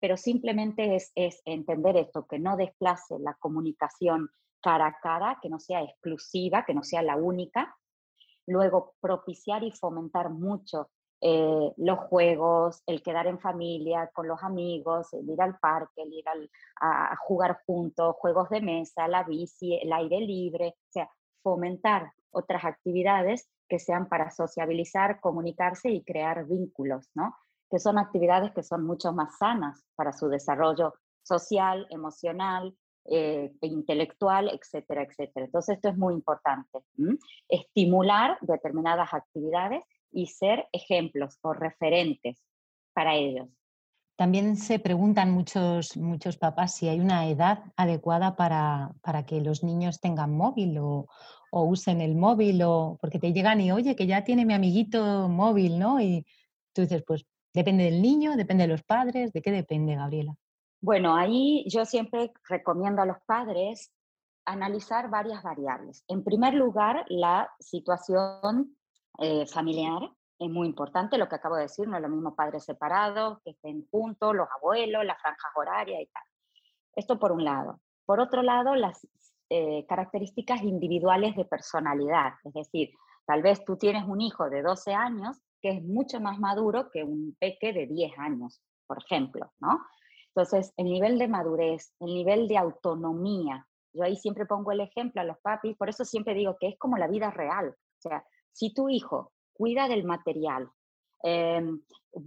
[0.00, 5.48] Pero simplemente es, es entender esto, que no desplace la comunicación cara a cara, que
[5.48, 7.76] no sea exclusiva, que no sea la única.
[8.46, 10.90] Luego, propiciar y fomentar mucho
[11.22, 16.12] eh, los juegos, el quedar en familia, con los amigos, el ir al parque, el
[16.14, 16.24] ir
[16.80, 21.10] a, jugar juntos, juegos de mesa, la bici, el aire libre, o sea,
[21.42, 27.36] fomentar otras actividades que sean para sociabilizar, comunicarse y crear vínculos, ¿no?
[27.70, 34.48] Que son actividades que son mucho más sanas para su desarrollo social, emocional, eh, intelectual,
[34.48, 35.46] etcétera, etcétera.
[35.46, 36.80] Entonces esto es muy importante,
[37.48, 42.42] estimular determinadas actividades y ser ejemplos o referentes
[42.92, 43.48] para ellos.
[44.16, 49.64] También se preguntan muchos, muchos papás si hay una edad adecuada para, para que los
[49.64, 51.06] niños tengan móvil o,
[51.50, 55.28] o, usen el móvil, o porque te llegan y oye, que ya tiene mi amiguito
[55.28, 56.00] móvil, ¿no?
[56.02, 56.26] Y
[56.74, 60.36] tú dices, pues depende del niño, depende de los padres, ¿de qué depende, Gabriela?
[60.82, 63.90] Bueno, ahí yo siempre recomiendo a los padres
[64.44, 66.04] analizar varias variables.
[66.08, 68.76] En primer lugar, la situación
[69.18, 72.64] eh, familiar es muy importante, lo que acabo de decir, no es lo mismo padres
[72.64, 76.22] separados, que estén juntos, los abuelos, las franjas horarias y tal.
[76.96, 77.80] Esto por un lado.
[78.06, 79.06] Por otro lado, las
[79.50, 82.90] eh, características individuales de personalidad, es decir,
[83.26, 87.04] tal vez tú tienes un hijo de 12 años que es mucho más maduro que
[87.04, 89.78] un peque de 10 años, por ejemplo, ¿no?
[90.34, 95.20] Entonces, el nivel de madurez, el nivel de autonomía, yo ahí siempre pongo el ejemplo
[95.20, 97.68] a los papis, por eso siempre digo que es como la vida real.
[97.68, 100.70] O sea, si tu hijo cuida del material,
[101.22, 101.80] em,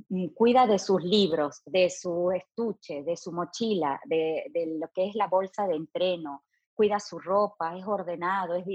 [0.09, 5.15] mm, cuida de sus libros, de su estuche, de su mochila, de, lo que es
[5.15, 6.43] la bolsa de entreno,
[6.75, 8.65] cuida su ropa, es ordenado, es,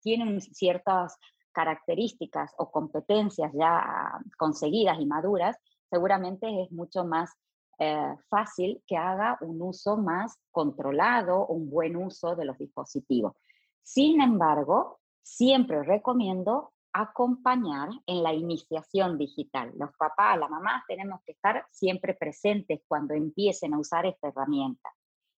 [0.00, 1.16] tiene ciertas
[1.52, 5.56] características o competencias ya conseguidas y maduras,
[5.88, 7.30] seguramente es mucho más
[7.78, 13.34] eh, fácil que haga un uso más controlado, un buen uso de los dispositivos.
[13.82, 19.72] Sin embargo, siempre recomiendo acompañar en la iniciación digital.
[19.76, 24.88] Los papás, las mamás tenemos que estar siempre presentes cuando empiecen a usar esta herramienta.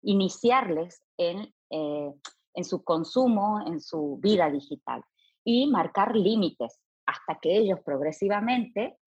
[0.03, 2.13] Iniciarles en, eh,
[2.55, 5.03] en su consumo, en su vida digital
[5.45, 8.99] y marcar límites hasta que ellos progresivamente,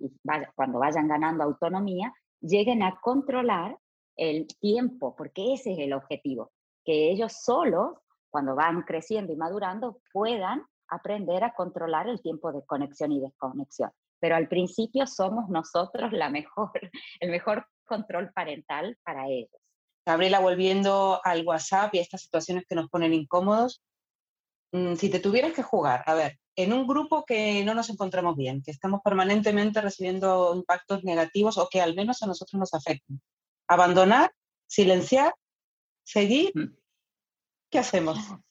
[0.55, 3.77] cuando vayan ganando autonomía, lleguen a controlar
[4.17, 6.51] el tiempo, porque ese es el objetivo,
[6.84, 7.97] que ellos solos,
[8.29, 13.91] cuando van creciendo y madurando, puedan aprender a controlar el tiempo de conexión y desconexión.
[14.19, 16.71] Pero al principio somos nosotros la mejor,
[17.19, 19.62] el mejor control parental para ellos.
[20.06, 23.82] Gabriela, volviendo al WhatsApp y a estas situaciones que nos ponen incómodos,
[24.71, 28.38] mm, si te tuvieras que jugar, a ver, en un grupo que no nos encontramos
[28.38, 33.21] bien, que estamos permanentemente recibiendo impactos negativos o que al menos a nosotros nos afectan.
[33.67, 34.32] Abandonar,
[34.67, 35.34] silenciar,
[36.04, 36.54] seguir.
[37.69, 38.17] ¿Qué hacemos?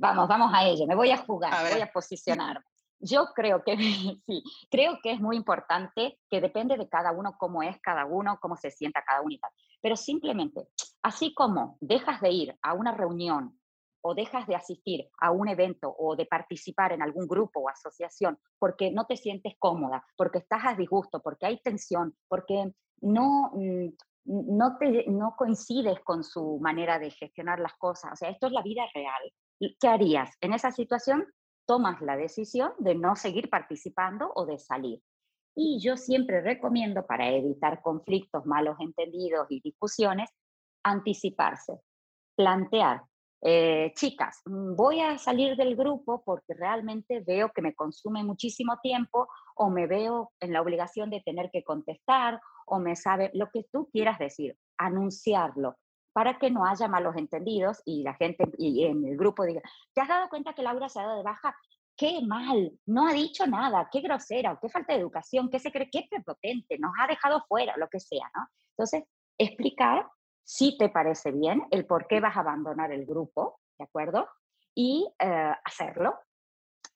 [0.00, 0.86] Vamos, vamos a ello.
[0.86, 2.64] Me voy a jugar, voy a posicionar.
[3.00, 3.76] yo creo que
[4.26, 8.38] sí, creo que es muy importante que depende de cada uno cómo es cada uno,
[8.40, 9.50] cómo se sienta cada uno y tal.
[9.82, 10.68] Pero simplemente,
[11.02, 13.60] así como dejas de ir a una reunión
[14.00, 18.38] o dejas de asistir a un evento o de participar en algún grupo o asociación
[18.58, 23.88] porque no te sientes cómoda, porque estás a disgusto, porque hay tensión, porque no, mm,
[24.24, 28.12] no, te, no coincides con su manera de gestionar las cosas.
[28.14, 29.30] O sea, esto es la vida real.
[29.60, 30.30] ¿Qué harías?
[30.40, 31.26] En esa situación
[31.66, 35.00] tomas la decisión de no seguir participando o de salir.
[35.54, 40.30] Y yo siempre recomiendo, para evitar conflictos, malos entendidos y discusiones,
[40.82, 41.78] anticiparse,
[42.36, 43.02] plantear
[43.42, 48.78] eh, chicas, mm, voy a salir del grupo porque realmente veo que me consume muchísimo
[48.82, 53.48] tiempo o me veo en la obligación de tener que contestar o me sabe lo
[53.50, 55.76] que tú quieras decir, anunciarlo
[56.20, 59.62] para que no haya malos entendidos y la gente y en el grupo diga,
[59.94, 61.56] ¿te has dado cuenta que Laura se ha dado de baja?
[61.96, 65.88] Qué mal, no ha dicho nada, qué grosera, qué falta de educación, qué se cree,
[65.90, 68.46] qué prepotente, nos ha dejado fuera, lo que sea, ¿no?
[68.72, 69.04] Entonces,
[69.38, 70.06] explicar
[70.44, 74.28] si te parece bien, el por qué vas a abandonar el grupo, ¿de acuerdo?
[74.74, 76.18] Y eh, hacerlo,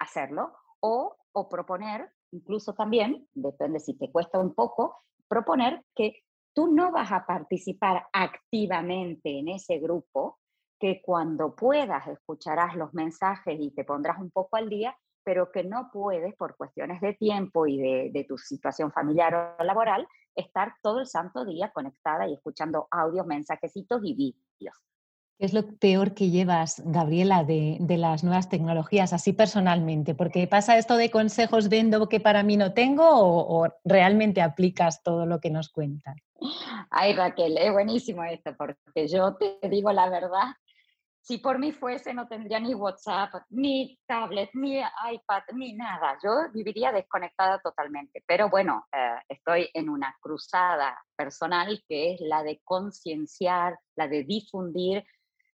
[0.01, 6.73] hacerlo, o, o proponer, incluso también, depende si te cuesta un poco, proponer que tú
[6.73, 10.39] no vas a participar activamente en ese grupo,
[10.79, 15.65] que cuando puedas escucharás los mensajes y te pondrás un poco al día, pero que
[15.65, 21.01] no puedes por cuestiones de tiempo y de, tu situación familiar o laboral estar todo
[21.01, 24.77] el santo día conectada y escuchando audios, mensajecitos y vídeos.
[25.39, 30.15] ¿Qué es lo peor que llevas, Gabriela, de, las nuevas tecnologías, así personalmente?
[30.15, 35.03] Porque pasa esto de consejos vendo que para mí no tengo o, o realmente aplicas
[35.03, 36.17] todo lo que nos cuentas.
[36.91, 40.55] Ay, Raquel, es buenísimo esto, porque yo te digo la verdad,
[41.25, 46.19] si por mí fuese, no tendría ni WhatsApp, ni tablet, ni iPad, ni nada.
[46.23, 48.23] Yo viviría desconectada totalmente.
[48.27, 54.25] Pero bueno, eh, estoy en una cruzada personal que es la de concienciar, la de
[54.25, 55.03] difundir,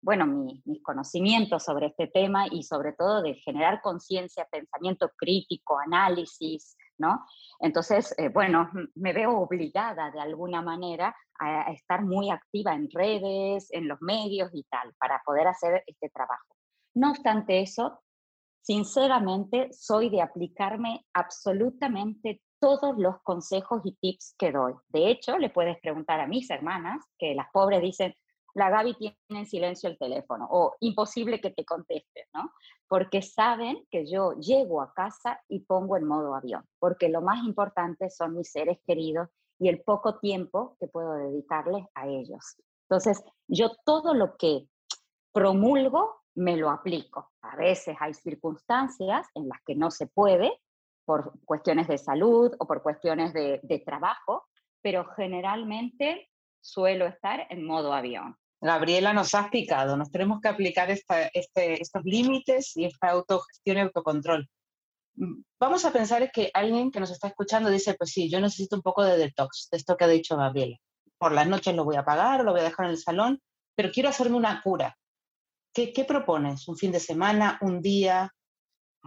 [0.01, 6.77] bueno, mis conocimientos sobre este tema y sobre todo de generar conciencia, pensamiento crítico, análisis,
[6.97, 7.25] ¿no?
[7.59, 13.67] Entonces, eh, bueno, me veo obligada de alguna manera a estar muy activa en redes,
[13.71, 16.55] en los medios y tal, para poder hacer este trabajo.
[16.95, 18.01] No obstante eso,
[18.61, 24.73] sinceramente soy de aplicarme absolutamente todos los consejos y tips que doy.
[24.89, 28.13] De hecho, le puedes preguntar a mis hermanas, que las pobres dicen,
[28.57, 32.51] la Gaby tiene en silencio el teléfono o imposible que te conteste, ¿no?
[32.87, 37.45] Porque saben que yo llego a casa y pongo en modo avión, porque lo más
[37.45, 42.55] importante son mis seres queridos y el poco tiempo que puedo dedicarles a ellos.
[42.89, 44.67] Entonces, yo todo lo que
[45.31, 47.29] promulgo me lo aplico.
[47.41, 50.51] A veces hay circunstancias en las que no se puede
[51.05, 54.47] por cuestiones de salud o por cuestiones de, de trabajo,
[54.81, 58.35] pero generalmente suelo estar en modo avión.
[58.59, 63.81] Gabriela nos ha explicado, nos tenemos que aplicar este, estos límites y esta autogestión y
[63.81, 64.49] autocontrol.
[65.15, 68.75] Mm, vamos a pensar que alguien que nos está escuchando dice, pues sí, yo necesito
[68.75, 70.77] un poco de detox, de esto que ha dicho Gabriela.
[71.17, 73.41] Por las noches lo voy a pagar, lo voy a dejar en el salón,
[73.75, 74.97] pero quiero hacerme una cura.
[75.73, 76.67] ¿Qué, qué propones?
[76.67, 77.59] ¿Un fin de semana?
[77.61, 78.33] ¿Un día?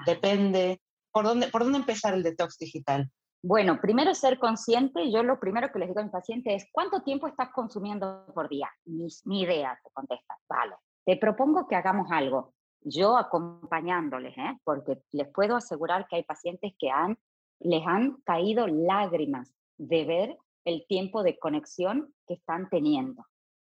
[0.06, 0.80] ¿Depende?
[1.12, 3.10] ¿Por dónde, ¿Por dónde empezar el detox digital?
[3.42, 5.10] Bueno, primero ser consciente.
[5.10, 8.48] Yo lo primero que les digo a mi paciente es, ¿cuánto tiempo estás consumiendo por
[8.50, 8.70] día?
[8.84, 9.08] Ni,
[9.40, 10.36] idea, te contesta.
[10.48, 10.74] Vale,
[11.06, 12.52] te propongo que hagamos algo.
[12.82, 14.58] Yo acompañándoles, ¿eh?
[14.64, 17.18] porque les puedo asegurar que hay pacientes que han,
[17.60, 23.26] les han caído lágrimas de ver el tiempo de conexión que están teniendo.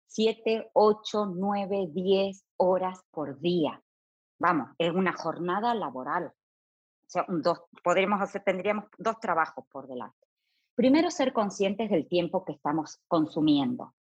[0.08, 3.82] Siete, ocho, nueve, diez horas por día.
[4.40, 6.34] Vamos, es una jornada laboral
[7.12, 10.18] sea, dos, podríamos hacer, tendríamos dos trabajos por delante.
[10.76, 13.94] Primero, ser conscientes del tiempo que estamos consumiendo.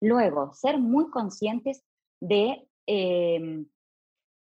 [0.00, 1.84] Luego, ser muy conscientes
[2.20, 3.66] de em,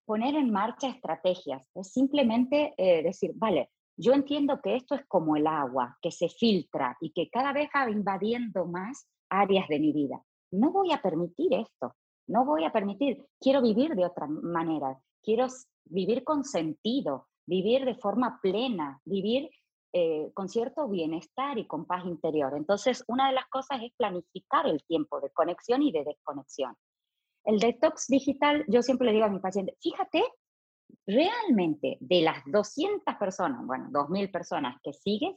[0.05, 1.69] poner en marcha estrategias.
[1.75, 6.29] Es simplemente eh, decir, vale, yo entiendo que esto es como el agua, que se
[6.29, 10.23] filtra y que cada vez va invadiendo más áreas de mi vida.
[10.51, 11.97] No voy a permitir esto,
[12.27, 15.47] no voy a permitir, quiero vivir de otra manera, quiero
[15.85, 19.51] vivir con sentido, vivir de forma plena, vivir
[19.95, 22.55] eh, con cierto bienestar y con paz interior.
[22.57, 26.77] Entonces, una de las cosas es planificar el tiempo de conexión y de desconexión.
[27.45, 30.23] El detox digital, yo siempre le digo a mi paciente, fíjate,
[31.07, 35.37] realmente de las 200 personas, bueno, 2.000 personas que sigues,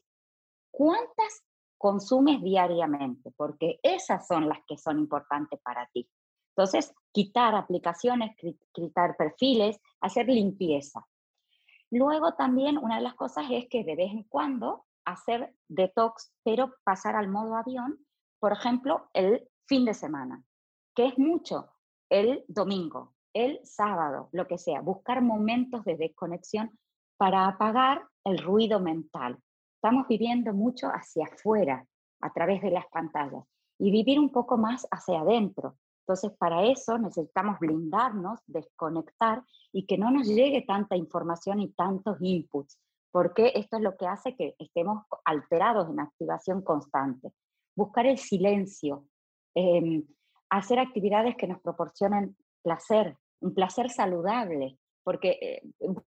[0.71, 1.43] ¿cuántas
[1.77, 3.31] consumes diariamente?
[3.35, 6.07] Porque esas son las que son importantes para ti.
[6.55, 8.37] Entonces, quitar aplicaciones,
[8.71, 11.05] quitar perfiles, hacer limpieza.
[11.95, 16.73] Luego también una de las cosas es que de vez en cuando hacer detox, pero
[16.83, 18.05] pasar al modo avión,
[18.41, 20.43] por ejemplo, el fin de semana,
[20.93, 21.69] que es mucho,
[22.09, 26.77] el domingo, el sábado, lo que sea, buscar momentos de desconexión
[27.15, 29.37] para apagar el ruido mental.
[29.75, 31.87] Estamos viviendo mucho hacia afuera,
[32.19, 33.45] a través de las pantallas,
[33.79, 35.77] y vivir un poco más hacia adentro.
[36.07, 42.17] Entonces, para eso necesitamos blindarnos, desconectar y que no nos llegue tanta información y tantos
[42.19, 42.77] inputs,
[43.11, 47.31] porque esto es lo que hace que estemos alterados en activación constante.
[47.75, 49.05] Buscar el silencio,
[49.55, 50.05] em,
[50.51, 55.61] hacer actividades que nos proporcionen placer, un placer saludable, porque, eh,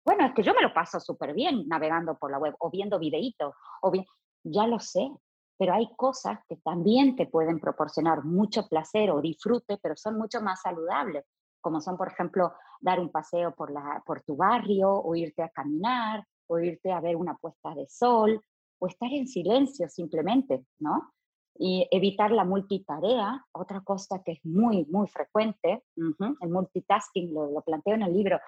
[0.04, 3.00] bueno, es que yo me lo paso súper bien navegando por la web o viendo
[3.00, 4.06] videitos, o bien,
[4.44, 5.10] ya lo sé,
[5.58, 10.42] pero hay cosas que también te pueden proporcionar mucho placer o disfrute, pero son mucho
[10.42, 11.26] más saludables,
[11.62, 15.50] como son, por ejemplo, dar un paseo por, la, por tu barrio, o irte a
[15.50, 18.42] caminar, o irte a ver una puesta de sol,
[18.80, 21.16] o estar en silencio simplemente, ¿no?
[21.58, 27.96] y evitar la multitarea, otra cosa que es muy, muy frecuente, el multitasking, lo, planteo
[27.96, 28.40] en el libro.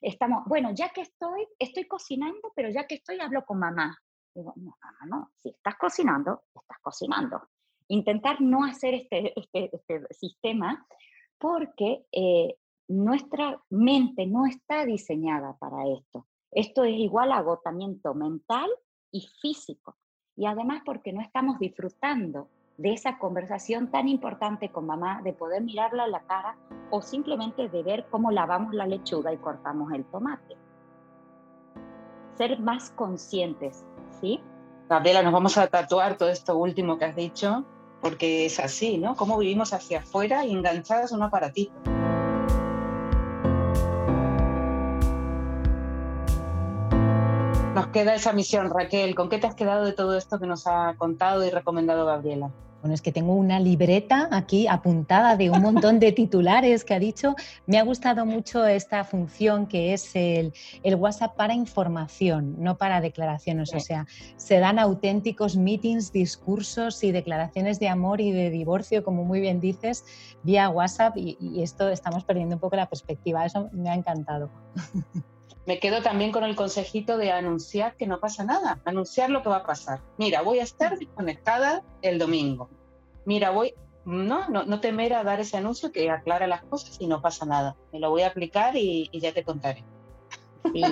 [0.00, 3.96] Estamos, bueno, ya que estoy, estoy cocinando, pero ya que estoy, hablo con mamá.
[4.34, 7.42] Digo, no, mamá, no, si estás cocinando, estás cocinando.
[7.88, 10.86] Intentar no hacer este, este, este sistema
[11.38, 12.56] porque eh,
[12.88, 16.26] nuestra mente no está diseñada para esto.
[16.50, 18.70] Esto es igual a agotamiento mental
[19.10, 19.96] y físico
[20.36, 25.62] y además porque no estamos disfrutando de esa conversación tan importante con mamá, de poder
[25.62, 26.56] mirarla a la cara
[26.90, 30.56] o simplemente de ver cómo lavamos la lechuga y cortamos el tomate.
[32.34, 33.84] Ser más conscientes,
[34.88, 37.64] Gabriela, nos vamos a tatuar todo esto último que has dicho,
[38.00, 39.16] porque es así, ¿no?
[39.16, 41.72] Cómo vivimos hacia afuera y enganchadas a un aparatito.
[47.74, 49.14] Nos queda esa misión, Raquel.
[49.14, 52.50] ¿Con qué te has quedado de todo esto que nos ha contado y recomendado Gabriela?
[52.82, 56.98] Bueno, es que tengo una libreta aquí apuntada de un montón de titulares que ha
[56.98, 57.36] dicho.
[57.64, 60.52] Me ha gustado mucho esta función que es el,
[60.96, 63.72] WhatsApp para información, no para declaraciones.
[63.72, 69.22] O sea, se dan auténticos meetings, discursos y declaraciones de amor y de divorcio, como
[69.22, 70.04] muy bien dices,
[70.42, 73.46] vía WhatsApp y, y esto estamos perdiendo un poco la perspectiva.
[73.46, 74.50] Eso me ha encantado.
[75.66, 79.48] Me quedo también con el consejito de anunciar que no pasa nada, anunciar lo que
[79.48, 80.00] va a pasar.
[80.18, 82.68] Mira, voy a estar desconectada el domingo.
[83.24, 87.06] Mira, voy, no, no, no temer a dar ese anuncio que aclara las cosas y
[87.06, 87.76] no pasa nada.
[87.92, 89.84] Me lo voy a aplicar y ya te contaré.
[90.72, 90.82] Sí,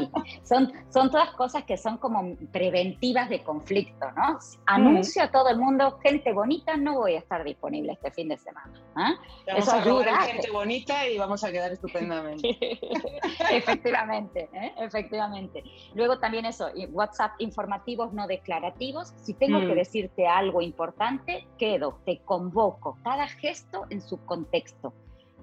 [0.43, 4.39] son, son todas cosas que son como preventivas de conflicto, ¿no?
[4.67, 8.39] Anuncio a todo el mundo, gente bonita, no voy a estar disponible este fin de
[8.39, 8.73] semana.
[8.97, 9.15] ¿ah?
[9.47, 10.21] Eso ayuda.
[10.23, 12.49] gente bonita y vamos a quedar estupendamente.
[13.51, 14.73] efectivamente, ¿eh?
[14.79, 15.63] efectivamente.
[15.95, 19.13] Luego también eso, WhatsApp informativos no declarativos.
[19.17, 19.77] Si tengo que mm.
[19.77, 22.99] decirte algo importante, quedo, te convoco.
[23.03, 24.93] Cada gesto en su contexto.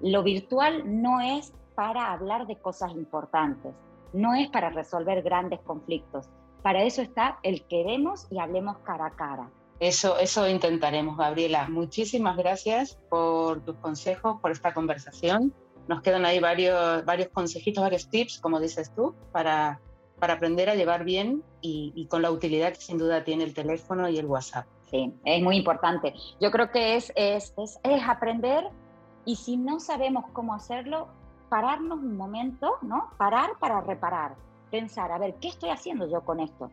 [0.00, 3.74] Lo virtual no es para hablar de cosas importantes
[4.12, 6.28] no es para resolver grandes conflictos.
[6.62, 9.50] Para eso está el queremos y hablemos cara a cara.
[9.80, 11.68] Eso, eso intentaremos, Gabriela.
[11.68, 15.54] Muchísimas gracias por tus consejos, por esta conversación.
[15.86, 19.80] Nos quedan ahí varios, varios consejitos, varios tips, como dices tú, para,
[20.18, 24.08] para aprender a llevar bien y, con la utilidad que sin duda tiene el teléfono
[24.08, 24.66] y el WhatsApp.
[24.90, 26.12] Sí, es muy importante.
[26.40, 28.64] Yo creo que es, es, es, es aprender
[29.24, 31.08] y si no sabemos cómo hacerlo,
[31.48, 33.10] pararnos un momento, ¿no?
[33.16, 34.34] Parar para reparar,
[34.70, 36.70] pensar, a ver, ¿qué estoy haciendo yo con esto?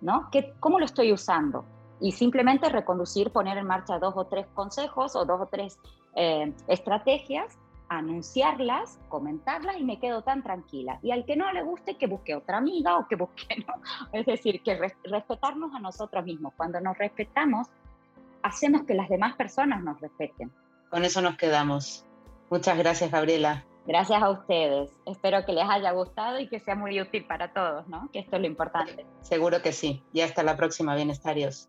[0.00, 0.28] ¿No?
[0.30, 1.64] ¿Qué, ¿Cómo lo estoy usando?
[2.00, 5.78] Y simplemente reconducir, poner en marcha dos o tres consejos o dos o tres
[6.14, 7.58] eh, estrategias,
[7.90, 10.98] anunciarlas, comentarlas y me quedo tan tranquila.
[11.02, 13.74] Y al que no le guste, que busque otra amiga o que busque, ¿no?
[14.12, 16.54] Es decir, que respetarnos a nosotros mismos.
[16.56, 17.68] Cuando nos respetamos,
[18.42, 20.50] hacemos que las demás personas nos respeten.
[20.88, 22.06] Con eso nos quedamos.
[22.48, 23.64] Muchas gracias, Gabriela.
[23.86, 24.90] Gracias a ustedes.
[25.06, 28.10] Espero que les haya gustado y que sea muy útil para todos, ¿no?
[28.12, 29.06] Que esto es lo importante.
[29.20, 30.02] Seguro que sí.
[30.12, 31.68] Y hasta la próxima, bienestarios.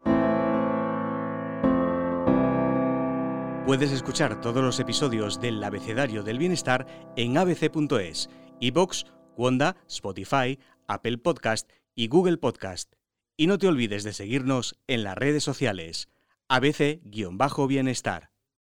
[3.66, 6.86] Puedes escuchar todos los episodios del Abecedario del Bienestar
[7.16, 9.06] en abc.es, iBox,
[9.38, 12.94] Wanda, Spotify, Apple Podcast y Google Podcast.
[13.38, 16.10] Y no te olvides de seguirnos en las redes sociales.
[16.50, 18.31] ABC-Bienestar.